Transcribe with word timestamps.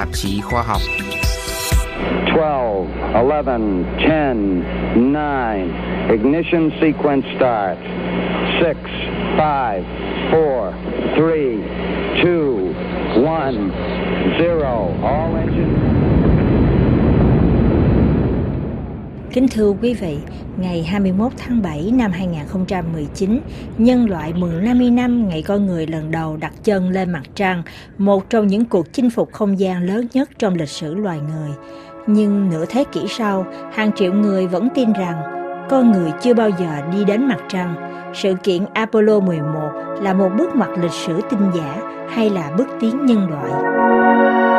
tạp 0.00 0.08
chí 0.12 0.40
khoa 0.40 0.62
học. 0.62 0.80
12, 2.34 2.86
11, 3.14 3.84
10, 3.98 4.62
9, 5.12 5.72
ignition 6.10 6.70
sequence 6.80 7.26
start. 7.36 7.78
6, 8.60 8.76
5, 9.38 9.84
4, 10.32 10.72
3, 11.16 11.58
2, 12.22 12.74
1, 13.16 13.70
0. 14.38 14.94
All 15.02 15.36
engines. 15.36 15.69
Kính 19.32 19.48
thưa 19.48 19.72
quý 19.82 19.94
vị, 19.94 20.18
ngày 20.56 20.82
21 20.82 21.32
tháng 21.38 21.62
7 21.62 21.90
năm 21.94 22.12
2019, 22.12 23.40
nhân 23.78 24.10
loại 24.10 24.32
mừng 24.32 24.64
50 24.64 24.90
năm 24.90 25.28
ngày 25.28 25.42
con 25.42 25.66
người 25.66 25.86
lần 25.86 26.10
đầu 26.10 26.36
đặt 26.36 26.52
chân 26.64 26.90
lên 26.90 27.10
mặt 27.10 27.22
trăng, 27.34 27.62
một 27.98 28.30
trong 28.30 28.46
những 28.46 28.64
cuộc 28.64 28.92
chinh 28.92 29.10
phục 29.10 29.32
không 29.32 29.58
gian 29.58 29.86
lớn 29.86 30.06
nhất 30.12 30.30
trong 30.38 30.54
lịch 30.54 30.68
sử 30.68 30.94
loài 30.94 31.18
người. 31.20 31.50
Nhưng 32.06 32.50
nửa 32.50 32.64
thế 32.64 32.84
kỷ 32.92 33.00
sau, 33.08 33.46
hàng 33.72 33.90
triệu 33.92 34.12
người 34.12 34.46
vẫn 34.46 34.68
tin 34.74 34.92
rằng 34.92 35.22
con 35.70 35.92
người 35.92 36.10
chưa 36.22 36.34
bao 36.34 36.50
giờ 36.50 36.76
đi 36.92 37.04
đến 37.04 37.28
mặt 37.28 37.40
trăng. 37.48 37.74
Sự 38.14 38.34
kiện 38.42 38.64
Apollo 38.74 39.20
11 39.20 39.70
là 40.00 40.14
một 40.14 40.30
bước 40.38 40.56
ngoặt 40.56 40.70
lịch 40.82 40.92
sử 41.06 41.20
tinh 41.30 41.50
giả 41.56 41.82
hay 42.10 42.30
là 42.30 42.50
bước 42.56 42.68
tiến 42.80 43.06
nhân 43.06 43.28
loại. 43.30 44.49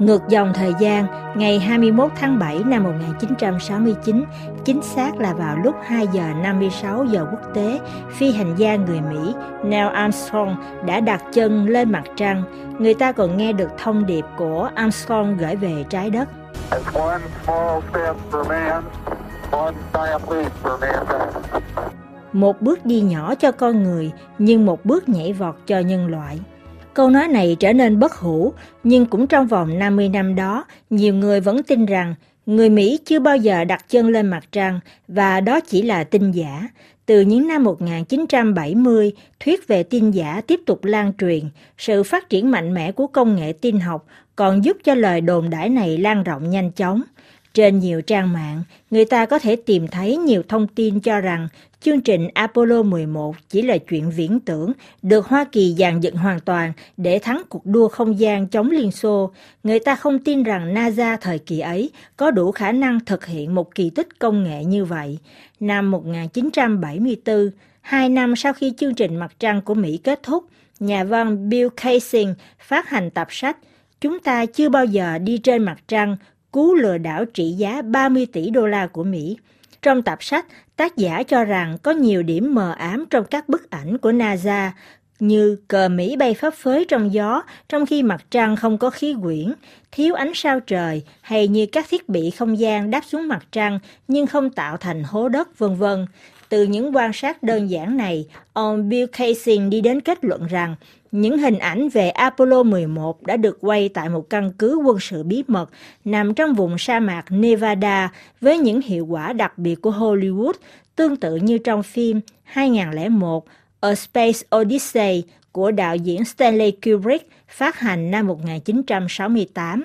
Ngược 0.00 0.28
dòng 0.28 0.52
thời 0.54 0.74
gian, 0.80 1.06
ngày 1.36 1.58
21 1.58 2.10
tháng 2.20 2.38
7 2.38 2.58
năm 2.66 2.84
1969, 2.84 4.24
chính 4.64 4.82
xác 4.82 5.16
là 5.18 5.34
vào 5.34 5.56
lúc 5.56 5.74
2 5.84 6.06
giờ 6.12 6.22
56 6.42 7.04
giờ 7.04 7.26
quốc 7.30 7.54
tế, 7.54 7.80
phi 8.10 8.32
hành 8.32 8.54
gia 8.56 8.76
người 8.76 9.00
Mỹ 9.00 9.34
Neil 9.64 9.88
Armstrong 9.88 10.56
đã 10.86 11.00
đặt 11.00 11.22
chân 11.32 11.68
lên 11.68 11.92
mặt 11.92 12.02
trăng. 12.16 12.42
Người 12.78 12.94
ta 12.94 13.12
còn 13.12 13.36
nghe 13.36 13.52
được 13.52 13.68
thông 13.78 14.06
điệp 14.06 14.24
của 14.38 14.70
Armstrong 14.74 15.36
gửi 15.36 15.56
về 15.56 15.84
trái 15.88 16.10
đất. 16.10 16.28
Một 22.32 22.60
bước 22.60 22.84
đi 22.84 23.00
nhỏ 23.00 23.34
cho 23.34 23.52
con 23.52 23.82
người, 23.82 24.12
nhưng 24.38 24.66
một 24.66 24.84
bước 24.84 25.08
nhảy 25.08 25.32
vọt 25.32 25.54
cho 25.66 25.78
nhân 25.78 26.06
loại. 26.06 26.40
Câu 26.94 27.10
nói 27.10 27.28
này 27.28 27.56
trở 27.60 27.72
nên 27.72 27.98
bất 27.98 28.14
hủ, 28.14 28.52
nhưng 28.84 29.06
cũng 29.06 29.26
trong 29.26 29.46
vòng 29.46 29.78
50 29.78 30.08
năm 30.08 30.34
đó, 30.34 30.64
nhiều 30.90 31.14
người 31.14 31.40
vẫn 31.40 31.62
tin 31.62 31.86
rằng 31.86 32.14
người 32.46 32.70
Mỹ 32.70 32.98
chưa 33.04 33.18
bao 33.18 33.36
giờ 33.36 33.64
đặt 33.64 33.84
chân 33.88 34.08
lên 34.08 34.26
mặt 34.26 34.44
trăng 34.52 34.80
và 35.08 35.40
đó 35.40 35.60
chỉ 35.60 35.82
là 35.82 36.04
tin 36.04 36.30
giả. 36.30 36.68
Từ 37.06 37.20
những 37.20 37.48
năm 37.48 37.64
1970, 37.64 39.12
thuyết 39.40 39.68
về 39.68 39.82
tin 39.82 40.10
giả 40.10 40.40
tiếp 40.46 40.60
tục 40.66 40.84
lan 40.84 41.12
truyền. 41.18 41.40
Sự 41.78 42.02
phát 42.02 42.28
triển 42.28 42.50
mạnh 42.50 42.74
mẽ 42.74 42.92
của 42.92 43.06
công 43.06 43.36
nghệ 43.36 43.52
tin 43.60 43.80
học 43.80 44.06
còn 44.36 44.64
giúp 44.64 44.76
cho 44.84 44.94
lời 44.94 45.20
đồn 45.20 45.50
đãi 45.50 45.68
này 45.68 45.98
lan 45.98 46.22
rộng 46.22 46.50
nhanh 46.50 46.70
chóng. 46.72 47.02
Trên 47.54 47.78
nhiều 47.78 48.02
trang 48.02 48.32
mạng, 48.32 48.62
người 48.90 49.04
ta 49.04 49.26
có 49.26 49.38
thể 49.38 49.56
tìm 49.56 49.88
thấy 49.88 50.16
nhiều 50.16 50.42
thông 50.48 50.66
tin 50.66 51.00
cho 51.00 51.20
rằng 51.20 51.48
chương 51.80 52.00
trình 52.00 52.28
Apollo 52.34 52.82
11 52.82 53.36
chỉ 53.48 53.62
là 53.62 53.78
chuyện 53.78 54.10
viễn 54.10 54.40
tưởng, 54.40 54.72
được 55.02 55.26
Hoa 55.26 55.44
Kỳ 55.52 55.74
dàn 55.78 56.00
dựng 56.00 56.16
hoàn 56.16 56.40
toàn 56.40 56.72
để 56.96 57.18
thắng 57.18 57.42
cuộc 57.48 57.66
đua 57.66 57.88
không 57.88 58.18
gian 58.18 58.46
chống 58.46 58.70
Liên 58.70 58.90
Xô. 58.90 59.30
Người 59.62 59.78
ta 59.78 59.94
không 59.94 60.18
tin 60.18 60.42
rằng 60.42 60.74
NASA 60.74 61.16
thời 61.16 61.38
kỳ 61.38 61.60
ấy 61.60 61.90
có 62.16 62.30
đủ 62.30 62.52
khả 62.52 62.72
năng 62.72 63.04
thực 63.04 63.26
hiện 63.26 63.54
một 63.54 63.74
kỳ 63.74 63.90
tích 63.90 64.18
công 64.18 64.44
nghệ 64.44 64.64
như 64.64 64.84
vậy. 64.84 65.18
Năm 65.60 65.90
1974, 65.90 67.50
hai 67.80 68.08
năm 68.08 68.36
sau 68.36 68.52
khi 68.52 68.72
chương 68.76 68.94
trình 68.94 69.16
mặt 69.16 69.32
trăng 69.38 69.62
của 69.62 69.74
Mỹ 69.74 70.00
kết 70.04 70.22
thúc, 70.22 70.44
nhà 70.80 71.04
văn 71.04 71.48
Bill 71.48 71.68
Kaysing 71.76 72.34
phát 72.58 72.88
hành 72.88 73.10
tập 73.10 73.26
sách 73.30 73.56
Chúng 74.00 74.20
ta 74.20 74.46
chưa 74.46 74.68
bao 74.68 74.84
giờ 74.84 75.18
đi 75.18 75.38
trên 75.38 75.62
mặt 75.62 75.78
trăng, 75.88 76.16
cú 76.50 76.74
lừa 76.74 76.98
đảo 76.98 77.24
trị 77.24 77.50
giá 77.50 77.82
30 77.82 78.26
tỷ 78.26 78.50
đô 78.50 78.66
la 78.66 78.86
của 78.86 79.04
Mỹ. 79.04 79.36
Trong 79.82 80.02
tập 80.02 80.22
sách, 80.22 80.46
tác 80.76 80.96
giả 80.96 81.22
cho 81.22 81.44
rằng 81.44 81.78
có 81.82 81.90
nhiều 81.90 82.22
điểm 82.22 82.54
mờ 82.54 82.74
ám 82.78 83.04
trong 83.10 83.24
các 83.24 83.48
bức 83.48 83.70
ảnh 83.70 83.98
của 83.98 84.12
NASA, 84.12 84.72
như 85.20 85.56
cờ 85.68 85.88
Mỹ 85.88 86.16
bay 86.16 86.34
phấp 86.34 86.54
phới 86.54 86.84
trong 86.84 87.12
gió 87.12 87.42
trong 87.68 87.86
khi 87.86 88.02
mặt 88.02 88.24
trăng 88.30 88.56
không 88.56 88.78
có 88.78 88.90
khí 88.90 89.14
quyển, 89.22 89.52
thiếu 89.92 90.14
ánh 90.14 90.32
sao 90.34 90.60
trời 90.60 91.02
hay 91.20 91.48
như 91.48 91.66
các 91.66 91.86
thiết 91.88 92.08
bị 92.08 92.30
không 92.30 92.58
gian 92.58 92.90
đáp 92.90 93.04
xuống 93.06 93.28
mặt 93.28 93.46
trăng 93.52 93.78
nhưng 94.08 94.26
không 94.26 94.50
tạo 94.50 94.76
thành 94.76 95.02
hố 95.04 95.28
đất 95.28 95.58
vân 95.58 95.76
vân. 95.76 96.06
Từ 96.48 96.64
những 96.64 96.96
quan 96.96 97.12
sát 97.12 97.42
đơn 97.42 97.70
giản 97.70 97.96
này, 97.96 98.26
ông 98.52 98.88
Bill 98.88 99.06
Kaysing 99.06 99.70
đi 99.70 99.80
đến 99.80 100.00
kết 100.00 100.24
luận 100.24 100.46
rằng 100.46 100.76
những 101.12 101.38
hình 101.38 101.58
ảnh 101.58 101.88
về 101.88 102.10
Apollo 102.10 102.62
11 102.62 103.22
đã 103.22 103.36
được 103.36 103.58
quay 103.60 103.88
tại 103.88 104.08
một 104.08 104.30
căn 104.30 104.52
cứ 104.58 104.76
quân 104.76 105.00
sự 105.00 105.22
bí 105.22 105.44
mật 105.46 105.70
nằm 106.04 106.34
trong 106.34 106.54
vùng 106.54 106.78
sa 106.78 107.00
mạc 107.00 107.24
Nevada 107.30 108.12
với 108.40 108.58
những 108.58 108.80
hiệu 108.80 109.06
quả 109.06 109.32
đặc 109.32 109.58
biệt 109.58 109.74
của 109.74 109.90
Hollywood, 109.90 110.52
tương 110.96 111.16
tự 111.16 111.36
như 111.36 111.58
trong 111.58 111.82
phim 111.82 112.20
2001 112.44 113.46
A 113.80 113.94
Space 113.94 114.38
Odyssey 114.56 115.24
của 115.52 115.70
đạo 115.70 115.96
diễn 115.96 116.24
Stanley 116.24 116.70
Kubrick 116.70 117.30
phát 117.48 117.78
hành 117.78 118.10
năm 118.10 118.26
1968. 118.26 119.84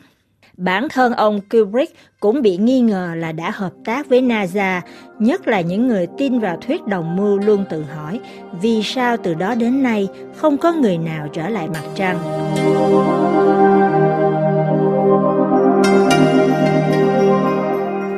Bản 0.58 0.90
thân 0.90 1.14
ông 1.14 1.40
Kubrick 1.42 1.96
cũng 2.20 2.42
bị 2.42 2.58
nghi 2.58 2.80
ngờ 2.80 3.14
là 3.16 3.32
đã 3.32 3.52
hợp 3.52 3.72
tác 3.86 4.10
với 4.10 4.22
NASA, 4.22 4.82
nhất 5.20 5.48
là 5.48 5.62
những 5.62 5.88
người 5.88 6.08
tin 6.18 6.40
vào 6.40 6.58
thuyết 6.58 6.88
đồng 6.88 7.16
mưu 7.16 7.38
luôn 7.40 7.66
tự 7.70 7.84
hỏi 7.84 8.20
vì 8.62 8.84
sao 8.84 9.18
từ 9.18 9.34
đó 9.34 9.56
đến 9.56 9.84
nay 9.84 10.08
không 10.36 10.58
có 10.58 10.74
người 10.74 10.98
nào 10.98 11.28
trở 11.34 11.50
lại 11.50 11.68
mặt 11.68 11.84
trăng. 11.96 12.20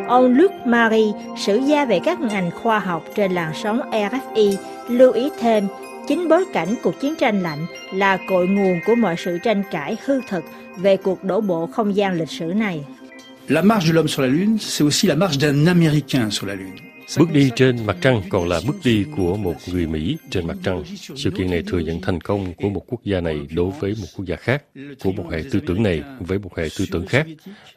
Ông 0.08 0.34
Luc 0.38 0.52
Marie, 0.66 1.12
sử 1.38 1.58
gia 1.58 1.86
về 1.86 2.00
các 2.06 2.20
ngành 2.20 2.52
khoa 2.52 2.80
học 2.80 3.04
trên 3.16 3.32
làn 3.32 3.52
sóng 3.64 3.82
RFI, 3.92 4.56
lưu 4.88 5.12
ý 5.12 5.30
thêm 5.40 5.68
chính 6.08 6.30
bối 6.30 6.46
cảnh 6.54 6.76
cuộc 6.84 7.00
chiến 7.00 7.16
tranh 7.20 7.44
lạnh 7.44 7.66
là 7.94 8.18
cội 8.30 8.48
nguồn 8.48 8.80
của 8.86 8.96
mọi 8.96 9.16
sự 9.18 9.38
tranh 9.44 9.64
cãi 9.72 9.98
hư 10.06 10.22
thực 10.30 10.44
về 10.78 10.98
cuộc 10.98 11.24
đổ 11.24 11.42
bộ 11.42 11.68
không 11.68 11.96
gian 11.96 12.18
lịch 12.18 12.30
sử 12.30 12.46
này. 12.46 12.86
La 13.48 13.62
marche 13.62 13.88
de 13.88 13.94
l'homme 13.94 14.08
sur 14.08 14.22
la 14.22 14.28
Lune, 14.28 14.58
c'est 14.60 14.86
aussi 14.86 15.08
la 15.08 15.16
marche 15.16 15.38
d'un 15.40 15.68
Américain 15.68 16.30
sur 16.30 16.48
la 16.48 16.56
Lune. 16.56 16.87
Bước 17.16 17.32
đi 17.34 17.52
trên 17.56 17.86
mặt 17.86 17.98
trăng 18.02 18.22
còn 18.30 18.48
là 18.48 18.62
bước 18.68 18.76
đi 18.84 19.06
của 19.16 19.38
một 19.38 19.56
người 19.72 19.88
Mỹ 19.88 20.18
trên 20.30 20.48
mặt 20.48 20.58
trăng. 20.64 20.84
Sự 21.16 21.32
kiện 21.32 21.50
này 21.52 21.64
thừa 21.68 21.80
nhận 21.80 22.02
thành 22.02 22.22
công 22.22 22.54
của 22.54 22.70
một 22.70 22.84
quốc 22.88 23.04
gia 23.04 23.22
này 23.22 23.40
đối 23.56 23.72
với 23.80 23.94
một 24.02 24.08
quốc 24.16 24.26
gia 24.26 24.36
khác, 24.36 24.64
của 25.04 25.12
một 25.12 25.26
hệ 25.32 25.44
tư 25.52 25.60
tưởng 25.68 25.84
này 25.84 26.02
với 26.20 26.40
một 26.40 26.58
hệ 26.58 26.68
tư 26.78 26.86
tưởng 26.92 27.06
khác. 27.06 27.28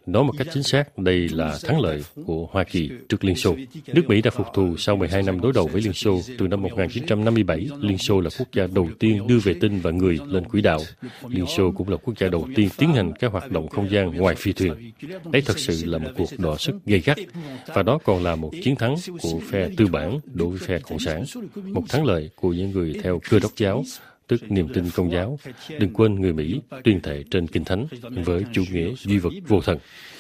Nói 0.07 0.25
một 0.25 0.33
cách 0.39 0.47
chính 0.55 0.63
xác, 0.63 0.99
đây 0.99 1.29
là 1.29 1.59
thắng 1.65 1.81
lợi 1.81 2.05
của 2.27 2.49
Hoa 2.51 2.65
Kỳ 2.65 2.91
trước 3.09 3.25
Liên 3.25 3.37
Xô. 3.37 3.57
Nước 3.87 4.03
Mỹ 4.09 4.23
đã 4.23 4.31
phục 4.31 4.47
thù 4.55 4.77
sau 4.77 4.97
12 4.97 5.23
năm 5.23 5.41
đối 5.41 5.53
đầu 5.53 5.67
với 5.67 5.83
Liên 5.83 5.93
Xô. 5.93 6.21
Từ 6.39 6.49
năm 6.49 6.63
1957, 6.63 7.69
Liên 7.81 7.99
Xô 7.99 8.21
là 8.21 8.31
quốc 8.39 8.49
gia 8.53 8.67
đầu 8.75 8.89
tiên 8.99 9.27
đưa 9.27 9.39
vệ 9.39 9.55
tinh 9.61 9.81
và 9.83 9.91
người 9.91 10.19
lên 10.27 10.45
quỹ 10.45 10.61
đạo. 10.61 10.81
Liên 11.29 11.47
Xô 11.47 11.73
cũng 11.77 11.89
là 11.89 11.97
quốc 11.97 12.15
gia 12.19 12.29
đầu 12.29 12.49
tiên 12.57 12.69
tiến 12.77 12.93
hành 12.93 13.13
các 13.21 13.33
hoạt 13.33 13.51
động 13.51 13.69
không 13.69 13.91
gian 13.91 14.17
ngoài 14.17 14.35
phi 14.35 14.53
thuyền. 14.53 14.93
Đấy 15.33 15.43
thật 15.47 15.59
sự 15.59 15.85
là 15.85 15.99
một 15.99 16.11
cuộc 16.17 16.31
đọ 16.39 16.57
sức 16.57 16.75
gây 16.87 17.01
gắt. 17.01 17.19
Và 17.67 17.83
đó 17.83 17.99
còn 18.05 18.23
là 18.23 18.37
một 18.37 18.51
chiến 18.63 18.77
thắng 18.77 18.95
của 19.23 19.41
phe 19.51 19.69
tư 19.77 19.87
bản 19.87 20.19
đối 20.35 20.49
với 20.49 20.59
phe 20.59 20.79
cộng 20.79 20.99
sản, 20.99 21.25
một 21.65 21.83
thắng 21.89 22.05
lợi 22.05 22.31
của 22.35 22.53
những 22.53 22.71
người 22.71 23.01
theo 23.03 23.21
cơ 23.31 23.39
đốc 23.39 23.57
giáo, 23.57 23.85
tức 24.27 24.41
niềm 24.51 24.69
tin 24.75 24.85
công 24.95 25.13
giáo. 25.13 25.39
Đừng 25.79 25.93
quên 25.93 26.15
người 26.15 26.33
Mỹ 26.33 26.61
tuyên 26.85 27.01
thệ 27.01 27.25
trên 27.31 27.47
kinh 27.47 27.65
thánh 27.65 27.87
với 28.25 28.45
chủ 28.53 28.63
nghĩa 28.73 28.95
duy 28.99 29.19
vật 29.19 29.33
vô 29.49 29.61
thần. 29.61 29.79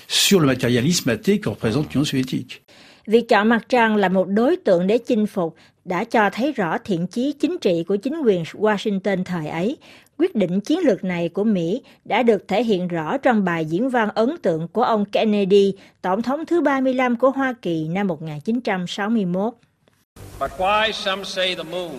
Sur 0.08 0.42
le 0.42 0.46
matérialisme 0.46 1.12
athée 1.12 1.38
que 1.38 1.50
représente 1.50 1.88
l'Union 1.94 2.04
soviétique. 2.04 2.60
Việc 3.06 3.28
chọn 3.28 3.48
mặt 3.48 3.66
trăng 3.68 3.96
là 3.96 4.08
một 4.08 4.28
đối 4.28 4.56
tượng 4.56 4.86
để 4.86 4.98
chinh 4.98 5.26
phục 5.26 5.56
đã 5.84 6.04
cho 6.04 6.30
thấy 6.32 6.52
rõ 6.52 6.78
thiện 6.78 7.06
chí 7.06 7.32
chính 7.32 7.58
trị 7.60 7.84
của 7.88 7.96
chính 7.96 8.14
quyền 8.24 8.42
Washington 8.42 9.24
thời 9.24 9.46
ấy. 9.46 9.76
Quyết 10.20 10.34
định 10.34 10.60
chiến 10.60 10.78
lược 10.78 11.04
này 11.04 11.28
của 11.28 11.44
Mỹ 11.44 11.82
đã 12.04 12.22
được 12.22 12.48
thể 12.48 12.64
hiện 12.64 12.88
rõ 12.88 13.18
trong 13.18 13.44
bài 13.44 13.64
diễn 13.64 13.88
văn 13.88 14.08
ấn 14.14 14.36
tượng 14.42 14.68
của 14.68 14.82
ông 14.82 15.04
Kennedy, 15.04 15.74
tổng 16.02 16.22
thống 16.22 16.46
thứ 16.46 16.60
35 16.60 17.16
của 17.16 17.30
Hoa 17.30 17.54
Kỳ 17.62 17.88
năm 17.88 18.06
1961. 18.06 19.54
But 20.40 20.50
why 20.58 20.92
some 20.92 21.24
say 21.24 21.54
the 21.54 21.62
moon? 21.62 21.90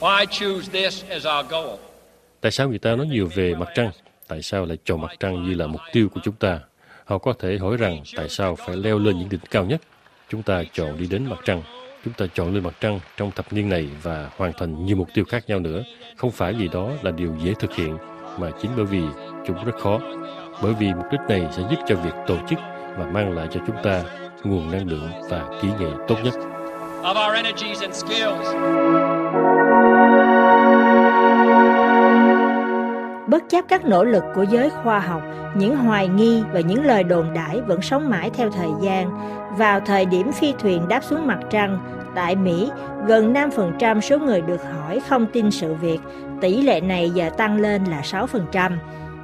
Why 0.00 0.26
choose 0.26 0.72
this 0.72 1.04
as 1.08 1.26
our 1.26 1.46
goal? 1.50 1.78
Tại 2.40 2.52
sao 2.52 2.68
người 2.68 2.78
ta 2.78 2.96
nói 2.96 3.06
nhiều 3.06 3.28
về 3.34 3.54
mặt 3.54 3.68
trăng? 3.74 3.90
Tại 4.28 4.42
sao 4.42 4.66
lại 4.66 4.78
chọn 4.84 5.00
mặt 5.00 5.10
trăng 5.20 5.44
như 5.48 5.54
là 5.54 5.66
mục 5.66 5.80
tiêu 5.92 6.08
của 6.14 6.20
chúng 6.24 6.34
ta? 6.34 6.60
Họ 7.04 7.18
có 7.18 7.32
thể 7.38 7.58
hỏi 7.58 7.76
rằng 7.76 8.02
tại 8.16 8.28
sao 8.28 8.56
phải 8.56 8.76
leo 8.76 8.98
lên 8.98 9.18
những 9.18 9.28
đỉnh 9.28 9.40
cao 9.50 9.64
nhất? 9.64 9.80
Chúng 10.28 10.42
ta 10.42 10.62
chọn 10.72 10.98
đi 10.98 11.06
đến 11.06 11.24
mặt 11.24 11.38
trăng. 11.44 11.62
Chúng 12.04 12.14
ta 12.14 12.26
chọn 12.34 12.54
lên 12.54 12.64
mặt 12.64 12.74
trăng 12.80 13.00
trong 13.16 13.30
thập 13.30 13.52
niên 13.52 13.68
này 13.68 13.88
và 14.02 14.30
hoàn 14.36 14.52
thành 14.52 14.86
nhiều 14.86 14.96
mục 14.96 15.08
tiêu 15.14 15.24
khác 15.28 15.44
nhau 15.46 15.60
nữa. 15.60 15.82
Không 16.16 16.30
phải 16.30 16.52
vì 16.52 16.68
đó 16.68 16.90
là 17.02 17.10
điều 17.10 17.36
dễ 17.42 17.54
thực 17.58 17.74
hiện, 17.74 17.96
mà 18.38 18.50
chính 18.62 18.70
bởi 18.76 18.84
vì 18.84 19.02
chúng 19.46 19.64
rất 19.64 19.74
khó. 19.80 20.00
Bởi 20.62 20.74
vì 20.74 20.94
mục 20.94 21.06
đích 21.12 21.20
này 21.28 21.46
sẽ 21.52 21.62
giúp 21.70 21.78
cho 21.88 21.96
việc 21.96 22.14
tổ 22.26 22.36
chức 22.50 22.58
và 22.98 23.06
mang 23.12 23.32
lại 23.32 23.48
cho 23.50 23.60
chúng 23.66 23.76
ta 23.82 24.02
nguồn 24.44 24.70
năng 24.70 24.88
lượng 24.88 25.10
và 25.30 25.44
kỹ 25.62 25.68
nghệ 25.80 25.90
tốt 26.08 26.16
nhất. 26.24 26.34
Of 27.02 27.28
our 27.28 27.34
energies 27.36 27.80
and 27.80 27.94
skills. 27.94 28.48
Bất 33.32 33.48
chấp 33.48 33.64
các 33.68 33.84
nỗ 33.84 34.04
lực 34.04 34.24
của 34.34 34.42
giới 34.42 34.70
khoa 34.70 34.98
học, 34.98 35.22
những 35.56 35.76
hoài 35.76 36.08
nghi 36.08 36.42
và 36.52 36.60
những 36.60 36.84
lời 36.84 37.04
đồn 37.04 37.34
đãi 37.34 37.60
vẫn 37.60 37.82
sống 37.82 38.10
mãi 38.10 38.30
theo 38.34 38.50
thời 38.50 38.68
gian. 38.82 39.10
Vào 39.58 39.80
thời 39.80 40.04
điểm 40.04 40.32
phi 40.32 40.54
thuyền 40.58 40.88
đáp 40.88 41.04
xuống 41.04 41.26
mặt 41.26 41.38
trăng, 41.50 41.78
tại 42.14 42.36
Mỹ, 42.36 42.70
gần 43.06 43.32
5% 43.32 44.00
số 44.00 44.18
người 44.18 44.40
được 44.40 44.60
hỏi 44.72 45.00
không 45.08 45.26
tin 45.32 45.50
sự 45.50 45.74
việc, 45.74 45.98
tỷ 46.40 46.62
lệ 46.62 46.80
này 46.80 47.10
giờ 47.10 47.30
tăng 47.36 47.60
lên 47.60 47.84
là 47.84 48.00
6%. 48.00 48.72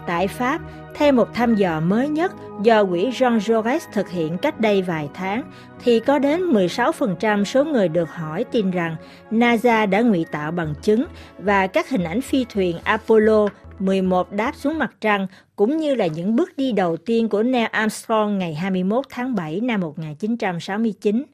Tại 0.09 0.29
Pháp, 0.29 0.61
theo 0.95 1.13
một 1.13 1.35
thăm 1.35 1.55
dò 1.55 1.81
mới 1.81 2.09
nhất 2.09 2.33
do 2.63 2.85
quỹ 2.85 3.11
Jean 3.11 3.39
Jaurès 3.39 3.81
thực 3.93 4.11
hiện 4.11 4.39
cách 4.39 4.61
đây 4.61 4.83
vài 4.83 5.09
tháng, 5.15 5.43
thì 5.85 6.01
có 6.01 6.19
đến 6.19 6.41
16% 6.41 7.45
số 7.45 7.65
người 7.65 7.89
được 7.89 8.11
hỏi 8.11 8.45
tin 8.45 8.71
rằng 8.71 8.97
NASA 9.31 9.87
đã 9.87 10.01
ngụy 10.01 10.25
tạo 10.33 10.53
bằng 10.53 10.75
chứng 10.83 11.05
và 11.39 11.67
các 11.67 11.91
hình 11.91 12.05
ảnh 12.05 12.21
phi 12.21 12.47
thuyền 12.49 12.79
Apollo 12.85 13.49
11 13.79 14.33
đáp 14.33 14.53
xuống 14.57 14.79
mặt 14.79 14.95
trăng 15.01 15.27
cũng 15.57 15.77
như 15.77 15.95
là 15.95 16.07
những 16.07 16.37
bước 16.37 16.57
đi 16.57 16.73
đầu 16.73 16.97
tiên 16.97 17.29
của 17.29 17.43
Neil 17.43 17.67
Armstrong 17.71 18.39
ngày 18.39 18.55
21 18.55 19.05
tháng 19.11 19.35
7 19.35 19.61
năm 19.61 19.81
1969. 19.81 21.25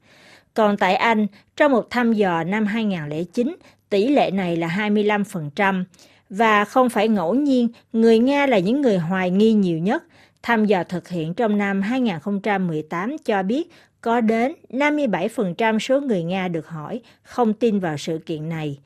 Còn 0.54 0.76
tại 0.76 0.94
Anh, 0.94 1.26
trong 1.56 1.72
một 1.72 1.90
thăm 1.90 2.12
dò 2.12 2.44
năm 2.44 2.66
2009, 2.66 3.56
tỷ 3.90 4.08
lệ 4.08 4.30
này 4.30 4.56
là 4.56 4.68
25%. 4.68 5.84
Và 6.36 6.64
không 6.64 6.88
phải 6.88 7.08
ngẫu 7.08 7.34
nhiên, 7.34 7.68
người 7.92 8.18
Nga 8.18 8.46
là 8.46 8.58
những 8.58 8.80
người 8.80 8.98
hoài 8.98 9.30
nghi 9.30 9.52
nhiều 9.52 9.78
nhất. 9.78 10.04
Thăm 10.42 10.64
dò 10.64 10.84
thực 10.84 11.08
hiện 11.08 11.34
trong 11.34 11.58
năm 11.58 11.82
2018 11.82 13.16
cho 13.24 13.42
biết 13.42 13.70
có 14.00 14.20
đến 14.20 14.52
57% 14.70 15.78
số 15.78 16.00
người 16.00 16.22
Nga 16.22 16.48
được 16.48 16.68
hỏi 16.68 17.00
không 17.22 17.52
tin 17.52 17.80
vào 17.80 17.96
sự 17.96 18.18
kiện 18.26 18.48
này. 18.48 18.78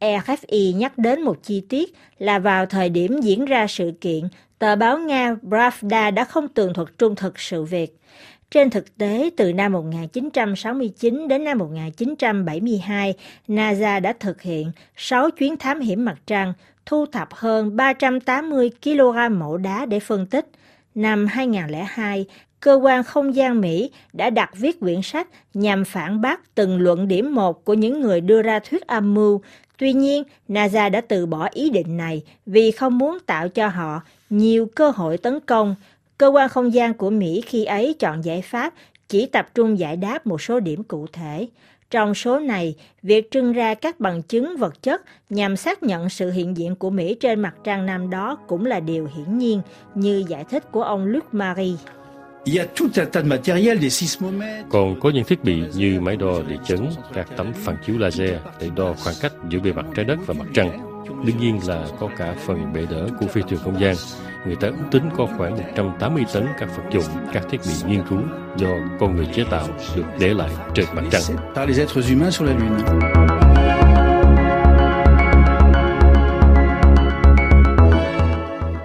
RFI 0.00 0.76
nhắc 0.76 0.98
đến 0.98 1.22
một 1.22 1.42
chi 1.42 1.62
tiết 1.68 1.94
là 2.18 2.38
vào 2.38 2.66
thời 2.66 2.88
điểm 2.88 3.20
diễn 3.20 3.44
ra 3.44 3.66
sự 3.66 3.92
kiện, 4.00 4.28
tờ 4.58 4.76
báo 4.76 4.98
Nga 4.98 5.36
Pravda 5.48 6.10
đã 6.10 6.24
không 6.24 6.48
tường 6.48 6.74
thuật 6.74 6.88
trung 6.98 7.14
thực 7.14 7.38
sự 7.40 7.64
việc. 7.64 7.98
Trên 8.50 8.70
thực 8.70 8.98
tế, 8.98 9.30
từ 9.36 9.52
năm 9.52 9.72
1969 9.72 11.28
đến 11.28 11.44
năm 11.44 11.58
1972, 11.58 13.14
NASA 13.48 14.00
đã 14.00 14.12
thực 14.20 14.42
hiện 14.42 14.72
6 14.96 15.30
chuyến 15.30 15.56
thám 15.56 15.80
hiểm 15.80 16.04
mặt 16.04 16.16
trăng, 16.26 16.52
thu 16.88 17.06
thập 17.06 17.34
hơn 17.34 17.76
380 17.76 18.70
kg 18.82 19.38
mẫu 19.38 19.56
đá 19.56 19.86
để 19.86 20.00
phân 20.00 20.26
tích. 20.26 20.46
Năm 20.94 21.26
2002, 21.26 22.26
cơ 22.60 22.74
quan 22.74 23.04
không 23.04 23.34
gian 23.34 23.60
Mỹ 23.60 23.90
đã 24.12 24.30
đặt 24.30 24.50
viết 24.56 24.80
quyển 24.80 25.02
sách 25.02 25.28
nhằm 25.54 25.84
phản 25.84 26.20
bác 26.20 26.54
từng 26.54 26.80
luận 26.80 27.08
điểm 27.08 27.34
một 27.34 27.64
của 27.64 27.74
những 27.74 28.00
người 28.00 28.20
đưa 28.20 28.42
ra 28.42 28.58
thuyết 28.58 28.86
âm 28.86 29.14
mưu. 29.14 29.40
Tuy 29.76 29.92
nhiên, 29.92 30.22
NASA 30.48 30.88
đã 30.88 31.00
từ 31.00 31.26
bỏ 31.26 31.48
ý 31.52 31.70
định 31.70 31.96
này 31.96 32.22
vì 32.46 32.70
không 32.70 32.98
muốn 32.98 33.18
tạo 33.26 33.48
cho 33.48 33.68
họ 33.68 34.02
nhiều 34.30 34.66
cơ 34.74 34.90
hội 34.90 35.18
tấn 35.18 35.40
công. 35.40 35.74
Cơ 36.18 36.26
quan 36.28 36.48
không 36.48 36.74
gian 36.74 36.94
của 36.94 37.10
Mỹ 37.10 37.42
khi 37.46 37.64
ấy 37.64 37.94
chọn 37.98 38.24
giải 38.24 38.42
pháp 38.42 38.74
chỉ 39.08 39.26
tập 39.26 39.48
trung 39.54 39.78
giải 39.78 39.96
đáp 39.96 40.26
một 40.26 40.42
số 40.42 40.60
điểm 40.60 40.84
cụ 40.84 41.06
thể. 41.12 41.48
Trong 41.90 42.14
số 42.14 42.38
này, 42.38 42.74
việc 43.02 43.30
trưng 43.30 43.52
ra 43.52 43.74
các 43.74 44.00
bằng 44.00 44.22
chứng 44.22 44.56
vật 44.56 44.82
chất 44.82 45.02
nhằm 45.30 45.56
xác 45.56 45.82
nhận 45.82 46.08
sự 46.08 46.30
hiện 46.30 46.56
diện 46.56 46.74
của 46.74 46.90
Mỹ 46.90 47.14
trên 47.20 47.40
mặt 47.40 47.54
trăng 47.64 47.86
năm 47.86 48.10
đó 48.10 48.36
cũng 48.48 48.66
là 48.66 48.80
điều 48.80 49.08
hiển 49.16 49.38
nhiên, 49.38 49.60
như 49.94 50.24
giải 50.28 50.44
thích 50.50 50.72
của 50.72 50.82
ông 50.82 51.04
Luc 51.04 51.34
Marie. 51.34 51.76
Còn 54.70 55.00
có 55.00 55.10
những 55.10 55.24
thiết 55.24 55.44
bị 55.44 55.62
như 55.76 56.00
máy 56.00 56.16
đo 56.16 56.42
địa 56.48 56.58
chấn, 56.66 56.88
các 57.14 57.28
tấm 57.36 57.52
phản 57.54 57.76
chiếu 57.86 57.98
laser 57.98 58.32
để 58.60 58.70
đo 58.76 58.94
khoảng 59.04 59.16
cách 59.20 59.32
giữa 59.50 59.58
bề 59.58 59.72
mặt 59.72 59.86
trái 59.94 60.04
đất 60.04 60.18
và 60.26 60.34
mặt 60.38 60.46
trăng. 60.54 60.87
Đương 61.08 61.38
nhiên 61.38 61.68
là 61.68 61.86
có 62.00 62.08
cả 62.16 62.34
phần 62.46 62.72
bệ 62.72 62.86
đỡ 62.90 63.08
của 63.20 63.26
phi 63.26 63.42
thuyền 63.42 63.60
không 63.64 63.80
gian. 63.80 63.94
Người 64.46 64.56
ta 64.56 64.68
ước 64.68 64.84
tính 64.90 65.10
có 65.16 65.26
khoảng 65.38 65.56
180 65.56 66.24
tấn 66.34 66.46
các 66.58 66.68
vật 66.76 66.82
dụng, 66.92 67.04
các 67.32 67.42
thiết 67.50 67.58
bị 67.66 67.72
nghiên 67.86 68.02
cứu 68.10 68.20
do 68.56 68.68
con 69.00 69.16
người 69.16 69.26
chế 69.34 69.44
tạo 69.50 69.68
được 69.96 70.04
để 70.18 70.34
lại 70.34 70.50
trên 70.74 70.86
mặt 70.94 71.02
trăng. 71.10 71.22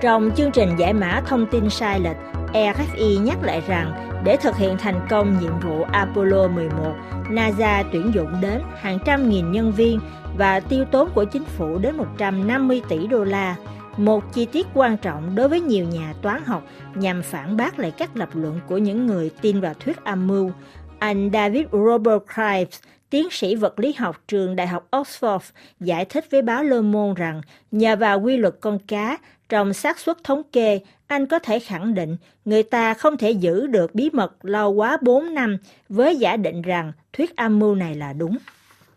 Trong 0.01 0.31
chương 0.35 0.51
trình 0.51 0.69
giải 0.77 0.93
mã 0.93 1.21
thông 1.25 1.45
tin 1.45 1.69
sai 1.69 1.99
lệch, 1.99 2.17
RFI 2.53 3.23
nhắc 3.23 3.43
lại 3.43 3.61
rằng 3.67 3.93
để 4.23 4.37
thực 4.37 4.57
hiện 4.57 4.77
thành 4.77 5.07
công 5.09 5.39
nhiệm 5.39 5.59
vụ 5.59 5.83
Apollo 5.91 6.47
11, 6.47 6.93
NASA 7.29 7.83
tuyển 7.91 8.11
dụng 8.13 8.41
đến 8.41 8.61
hàng 8.75 8.99
trăm 9.05 9.29
nghìn 9.29 9.51
nhân 9.51 9.71
viên 9.71 9.99
và 10.37 10.59
tiêu 10.59 10.85
tốn 10.85 11.09
của 11.15 11.23
chính 11.23 11.45
phủ 11.45 11.77
đến 11.77 11.97
150 11.97 12.81
tỷ 12.89 13.07
đô 13.07 13.23
la. 13.23 13.55
Một 13.97 14.33
chi 14.33 14.45
tiết 14.45 14.67
quan 14.73 14.97
trọng 14.97 15.35
đối 15.35 15.49
với 15.49 15.61
nhiều 15.61 15.85
nhà 15.85 16.13
toán 16.21 16.43
học 16.45 16.63
nhằm 16.95 17.21
phản 17.21 17.57
bác 17.57 17.79
lại 17.79 17.91
các 17.91 18.17
lập 18.17 18.29
luận 18.33 18.59
của 18.67 18.77
những 18.77 19.07
người 19.07 19.31
tin 19.41 19.61
vào 19.61 19.73
thuyết 19.79 20.03
âm 20.03 20.27
mưu. 20.27 20.51
Anh 20.99 21.29
David 21.33 21.65
Robert 21.71 22.23
Crives, 22.33 22.79
tiến 23.13 23.27
sĩ 23.31 23.55
vật 23.55 23.79
lý 23.79 23.93
học 23.93 24.23
trường 24.27 24.55
Đại 24.55 24.67
học 24.67 24.87
Oxford, 24.91 25.39
giải 25.79 26.05
thích 26.05 26.25
với 26.31 26.41
báo 26.41 26.63
Le 26.63 26.81
Monde 26.81 27.19
rằng 27.19 27.41
nhờ 27.71 27.95
vào 27.95 28.21
quy 28.21 28.37
luật 28.37 28.55
con 28.61 28.79
cá, 28.87 29.17
trong 29.49 29.73
xác 29.73 29.99
suất 29.99 30.17
thống 30.23 30.41
kê, 30.51 30.79
anh 31.07 31.27
có 31.27 31.39
thể 31.39 31.59
khẳng 31.59 31.93
định 31.93 32.17
người 32.45 32.63
ta 32.63 32.93
không 32.93 33.17
thể 33.17 33.31
giữ 33.31 33.67
được 33.67 33.95
bí 33.95 34.09
mật 34.13 34.45
lâu 34.45 34.71
quá 34.71 34.97
4 35.01 35.33
năm 35.33 35.57
với 35.89 36.15
giả 36.15 36.37
định 36.37 36.61
rằng 36.61 36.91
thuyết 37.13 37.35
âm 37.35 37.59
mưu 37.59 37.75
này 37.75 37.95
là 37.95 38.13
đúng. 38.13 38.37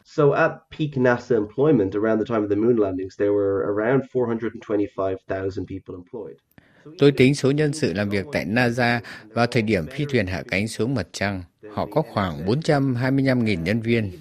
So 0.05 0.31
at 0.31 0.51
peak 0.79 0.91
NASA 0.97 1.37
employment 1.37 1.93
around 1.93 2.19
the 2.19 2.35
time 2.35 2.47
of 2.47 2.49
the 2.49 2.57
moon 2.57 2.77
landings, 2.77 3.19
there 3.19 3.31
were 3.31 3.61
around 3.61 4.03
425,000 4.15 5.67
people 5.67 5.95
employed. 5.95 6.37
Tôi 6.99 7.13
tính 7.13 7.35
số 7.35 7.51
nhân 7.51 7.73
sự 7.73 7.93
làm 7.93 8.09
việc 8.09 8.27
tại 8.33 8.45
NASA 8.45 9.01
vào 9.29 9.47
thời 9.47 9.63
điểm 9.63 9.87
phi 9.87 10.05
thuyền 10.05 10.27
hạ 10.27 10.43
cánh 10.49 10.69
xuống 10.69 10.95
mặt 10.95 11.07
trăng. 11.13 11.43
Họ 11.77 11.87
có 11.87 12.03
khoảng 12.03 12.47
425.000 12.47 13.63
nhân 13.63 13.81
viên. 13.81 14.13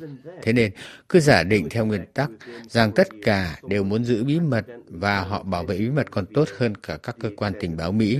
Thế 0.41 0.53
nên, 0.53 0.71
cứ 1.09 1.19
giả 1.19 1.43
định 1.43 1.69
theo 1.69 1.85
nguyên 1.85 2.05
tắc 2.13 2.29
rằng 2.69 2.91
tất 2.91 3.07
cả 3.23 3.59
đều 3.67 3.83
muốn 3.83 4.05
giữ 4.05 4.23
bí 4.23 4.39
mật 4.39 4.65
và 4.87 5.19
họ 5.19 5.43
bảo 5.43 5.63
vệ 5.63 5.77
bí 5.77 5.89
mật 5.89 6.11
còn 6.11 6.25
tốt 6.25 6.47
hơn 6.57 6.75
cả 6.75 6.97
các 7.03 7.15
cơ 7.19 7.29
quan 7.37 7.53
tình 7.59 7.77
báo 7.77 7.91
Mỹ. 7.91 8.19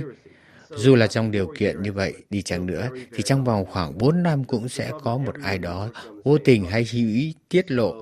Dù 0.70 0.94
là 0.94 1.06
trong 1.06 1.30
điều 1.30 1.52
kiện 1.58 1.82
như 1.82 1.92
vậy 1.92 2.14
đi 2.30 2.42
chăng 2.42 2.66
nữa, 2.66 2.88
thì 3.14 3.22
trong 3.22 3.44
vòng 3.44 3.64
khoảng 3.70 3.98
4 3.98 4.22
năm 4.22 4.44
cũng 4.44 4.68
sẽ 4.68 4.90
có 5.02 5.18
một 5.18 5.34
ai 5.42 5.58
đó 5.58 5.88
vô 6.24 6.38
tình 6.38 6.64
hay 6.64 6.86
hữu 6.92 7.08
ý 7.08 7.34
tiết 7.48 7.70
lộ 7.70 7.94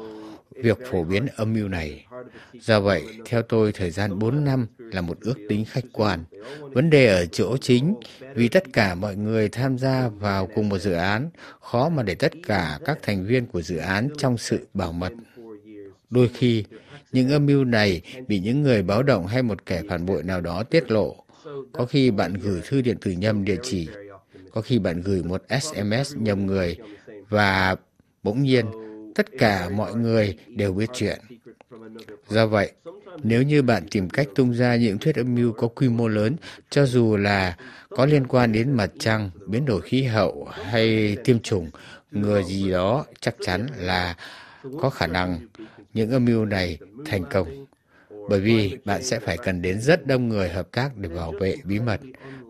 việc 0.62 0.78
phổ 0.90 1.04
biến 1.04 1.26
âm 1.36 1.52
mưu 1.52 1.68
này. 1.68 2.06
Do 2.52 2.80
vậy, 2.80 3.02
theo 3.24 3.42
tôi, 3.42 3.72
thời 3.72 3.90
gian 3.90 4.18
4 4.18 4.44
năm 4.44 4.66
là 4.78 5.00
một 5.00 5.20
ước 5.20 5.34
tính 5.48 5.64
khách 5.64 5.84
quan. 5.92 6.24
Vấn 6.60 6.90
đề 6.90 7.06
ở 7.06 7.26
chỗ 7.26 7.56
chính, 7.56 7.94
vì 8.34 8.48
tất 8.48 8.72
cả 8.72 8.94
mọi 8.94 9.16
người 9.16 9.48
tham 9.48 9.78
gia 9.78 10.08
vào 10.08 10.48
cùng 10.54 10.68
một 10.68 10.78
dự 10.78 10.92
án, 10.92 11.30
khó 11.60 11.88
mà 11.88 12.02
để 12.02 12.14
tất 12.14 12.32
cả 12.46 12.78
các 12.84 12.98
thành 13.02 13.26
viên 13.26 13.46
của 13.46 13.62
dự 13.62 13.76
án 13.76 14.08
trong 14.18 14.38
sự 14.38 14.66
bảo 14.74 14.92
mật. 14.92 15.12
Đôi 16.10 16.28
khi, 16.34 16.64
những 17.12 17.28
âm 17.28 17.46
mưu 17.46 17.64
này 17.64 18.00
bị 18.28 18.38
những 18.40 18.62
người 18.62 18.82
báo 18.82 19.02
động 19.02 19.26
hay 19.26 19.42
một 19.42 19.66
kẻ 19.66 19.82
phản 19.88 20.06
bội 20.06 20.22
nào 20.22 20.40
đó 20.40 20.62
tiết 20.62 20.90
lộ. 20.90 21.16
Có 21.72 21.86
khi 21.86 22.10
bạn 22.10 22.34
gửi 22.34 22.60
thư 22.68 22.80
điện 22.80 22.96
tử 23.00 23.10
nhầm 23.10 23.44
địa 23.44 23.56
chỉ, 23.62 23.88
có 24.52 24.60
khi 24.60 24.78
bạn 24.78 25.02
gửi 25.02 25.22
một 25.22 25.42
SMS 25.62 26.16
nhầm 26.16 26.46
người 26.46 26.76
và 27.28 27.76
bỗng 28.22 28.42
nhiên 28.42 28.66
tất 29.14 29.26
cả 29.38 29.68
mọi 29.68 29.94
người 29.94 30.36
đều 30.48 30.72
biết 30.72 30.90
chuyện. 30.94 31.18
Do 32.28 32.46
vậy, 32.46 32.72
nếu 33.22 33.42
như 33.42 33.62
bạn 33.62 33.82
tìm 33.90 34.10
cách 34.10 34.28
tung 34.34 34.54
ra 34.54 34.76
những 34.76 34.98
thuyết 34.98 35.16
âm 35.16 35.34
mưu 35.34 35.52
có 35.52 35.68
quy 35.68 35.88
mô 35.88 36.08
lớn, 36.08 36.36
cho 36.70 36.86
dù 36.86 37.16
là 37.16 37.56
có 37.88 38.06
liên 38.06 38.26
quan 38.26 38.52
đến 38.52 38.72
mặt 38.72 38.90
trăng, 38.98 39.30
biến 39.46 39.64
đổi 39.64 39.80
khí 39.80 40.02
hậu 40.02 40.48
hay 40.50 41.16
tiêm 41.24 41.40
chủng, 41.40 41.70
người 42.10 42.44
gì 42.44 42.70
đó 42.70 43.04
chắc 43.20 43.34
chắn 43.40 43.66
là 43.76 44.16
có 44.80 44.90
khả 44.90 45.06
năng 45.06 45.48
những 45.94 46.10
âm 46.10 46.24
mưu 46.24 46.44
này 46.44 46.78
thành 47.04 47.24
công. 47.30 47.66
Bởi 48.28 48.40
vì 48.40 48.76
bạn 48.84 49.02
sẽ 49.02 49.20
phải 49.20 49.38
cần 49.38 49.62
đến 49.62 49.80
rất 49.80 50.06
đông 50.06 50.28
người 50.28 50.48
hợp 50.48 50.68
tác 50.72 50.96
để 50.96 51.08
bảo 51.08 51.32
vệ 51.40 51.56
bí 51.64 51.80
mật, 51.80 52.00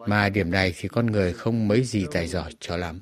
mà 0.07 0.29
điểm 0.29 0.51
này 0.51 0.75
thì 0.77 0.89
con 0.89 1.07
người 1.07 1.33
không 1.33 1.69
mấy 1.69 1.83
gì 1.83 2.07
tài 2.13 2.27
giỏi 2.27 2.53
cho 2.61 2.77
lắm. 2.77 3.01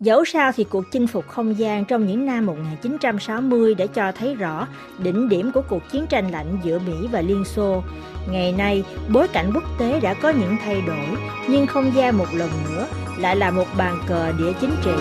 Dẫu 0.00 0.24
sao 0.24 0.52
thì 0.52 0.64
cuộc 0.64 0.84
chinh 0.92 1.06
phục 1.06 1.28
không 1.28 1.58
gian 1.58 1.84
trong 1.84 2.06
những 2.06 2.26
năm 2.26 2.46
1960 2.46 3.74
đã 3.74 3.86
cho 3.86 4.12
thấy 4.12 4.34
rõ 4.34 4.68
đỉnh 4.98 5.28
điểm 5.28 5.50
của 5.54 5.62
cuộc 5.68 5.82
chiến 5.90 6.06
tranh 6.06 6.30
lạnh 6.30 6.58
giữa 6.64 6.78
Mỹ 6.78 7.08
và 7.12 7.20
Liên 7.20 7.44
Xô. 7.44 7.82
Ngày 8.30 8.52
nay, 8.52 8.84
bối 9.12 9.28
cảnh 9.28 9.50
quốc 9.54 9.64
tế 9.78 10.00
đã 10.00 10.14
có 10.14 10.30
những 10.30 10.56
thay 10.64 10.82
đổi, 10.86 11.06
nhưng 11.48 11.66
không 11.66 11.92
gian 11.94 12.18
một 12.18 12.26
lần 12.34 12.50
nữa 12.64 12.86
lại 13.18 13.36
là 13.36 13.50
một 13.50 13.66
bàn 13.78 13.98
cờ 14.08 14.32
địa 14.38 14.52
chính 14.60 14.72
trị. 14.84 14.94